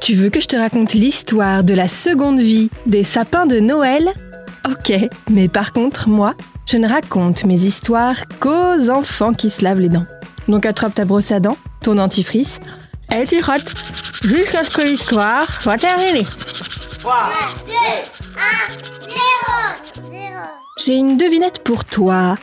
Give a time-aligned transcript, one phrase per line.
[0.00, 4.08] Tu veux que je te raconte l'histoire de la seconde vie des sapins de Noël?
[4.64, 4.92] Ok,
[5.30, 6.32] mais par contre, moi,
[6.64, 10.06] je ne raconte mes histoires qu'aux enfants qui se lavent les dents.
[10.48, 12.58] Donc attrape ta brosse à dents, ton dentifrice,
[13.14, 13.74] et tu frottes
[14.22, 16.26] jusqu'à ce que l'histoire soit terminée.
[17.00, 17.30] 3,
[17.66, 17.72] 2,
[18.38, 20.18] 1, 0, 0.
[20.78, 22.34] J'ai une devinette pour toi.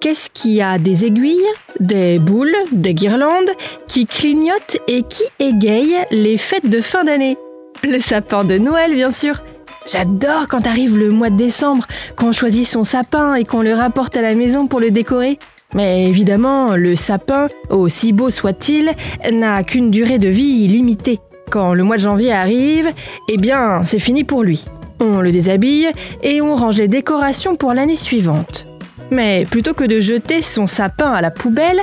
[0.00, 1.36] Qu'est-ce qui a des aiguilles,
[1.80, 3.50] des boules, des guirlandes,
[3.88, 7.36] qui clignotent et qui égayent les fêtes de fin d'année?
[7.82, 9.42] Le sapin de Noël, bien sûr.
[9.90, 11.84] J'adore quand arrive le mois de décembre,
[12.14, 15.40] qu'on choisit son sapin et qu'on le rapporte à la maison pour le décorer.
[15.74, 18.92] Mais évidemment, le sapin, aussi beau soit-il,
[19.32, 21.18] n'a qu'une durée de vie limitée.
[21.50, 22.88] Quand le mois de janvier arrive,
[23.28, 24.64] eh bien, c'est fini pour lui.
[25.00, 25.90] On le déshabille
[26.22, 28.64] et on range les décorations pour l'année suivante.
[29.10, 31.80] Mais plutôt que de jeter son sapin à la poubelle,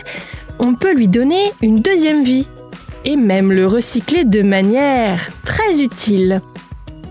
[0.60, 2.48] on peut lui donner une deuxième vie
[3.04, 6.42] et même le recycler de manière très utile.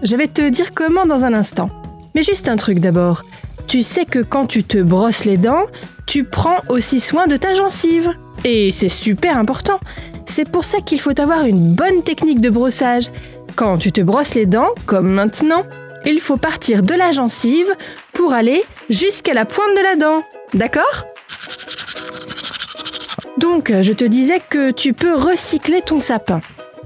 [0.03, 1.71] Je vais te dire comment dans un instant.
[2.15, 3.23] Mais juste un truc d'abord.
[3.67, 5.65] Tu sais que quand tu te brosses les dents,
[6.07, 8.11] tu prends aussi soin de ta gencive.
[8.45, 9.81] Et c'est super important.
[10.27, 13.11] C'est pour ça qu'il faut avoir une bonne technique de brossage.
[13.57, 15.63] Quand tu te brosses les dents, comme maintenant,
[16.05, 17.73] il faut partir de la gencive
[18.13, 20.23] pour aller jusqu'à la pointe de la dent.
[20.55, 21.07] D'accord?
[23.39, 26.41] Donc, je te disais que tu peux recycler ton sapin.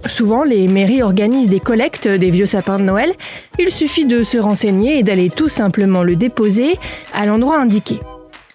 [0.07, 3.13] Souvent, les mairies organisent des collectes des vieux sapins de Noël.
[3.59, 6.79] Il suffit de se renseigner et d'aller tout simplement le déposer
[7.15, 8.01] à l'endroit indiqué.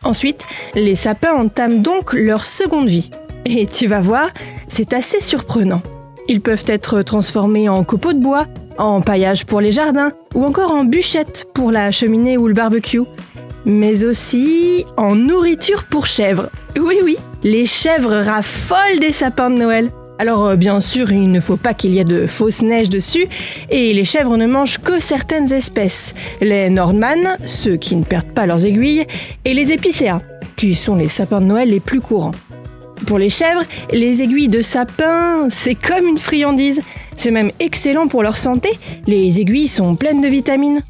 [0.04, 3.10] Ensuite, les sapins entament donc leur seconde vie.
[3.46, 4.30] Et tu vas voir,
[4.68, 5.82] c'est assez surprenant.
[6.28, 8.48] Ils peuvent être transformés en copeaux de bois,
[8.78, 13.02] en paillage pour les jardins ou encore en bûchettes pour la cheminée ou le barbecue.
[13.66, 16.50] Mais aussi en nourriture pour chèvres.
[16.80, 19.90] Oui, oui, les chèvres raffolent des sapins de Noël.
[20.20, 23.28] Alors euh, bien sûr, il ne faut pas qu'il y ait de fausses neiges dessus,
[23.70, 26.14] et les chèvres ne mangent que certaines espèces.
[26.40, 29.06] Les Nordman, ceux qui ne perdent pas leurs aiguilles,
[29.46, 30.22] et les épicéas,
[30.56, 32.34] qui sont les sapins de Noël les plus courants.
[33.08, 36.82] Pour les chèvres, les aiguilles de sapin, c'est comme une friandise.
[37.16, 38.70] C'est même excellent pour leur santé,
[39.08, 40.82] les aiguilles sont pleines de vitamines.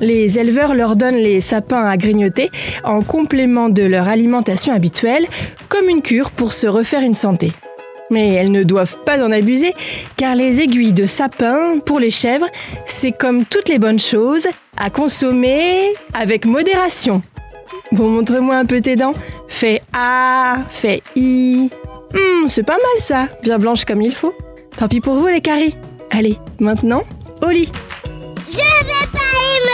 [0.00, 2.50] Les éleveurs leur donnent les sapins à grignoter
[2.84, 5.26] en complément de leur alimentation habituelle,
[5.68, 7.52] comme une cure pour se refaire une santé.
[8.10, 9.74] Mais elles ne doivent pas en abuser,
[10.16, 12.46] car les aiguilles de sapin, pour les chèvres,
[12.86, 15.80] c'est comme toutes les bonnes choses, à consommer
[16.14, 17.20] avec modération.
[17.92, 19.14] Bon, montre-moi un peu tes dents.
[19.48, 21.70] Fais A, fais I.
[22.14, 24.34] Hum, c'est pas mal ça, bien blanche comme il faut.
[24.76, 25.74] Tant pis pour vous les caries.
[26.10, 27.02] Allez, maintenant,
[27.42, 27.68] au lit.
[28.48, 28.56] Je
[29.12, 29.27] pas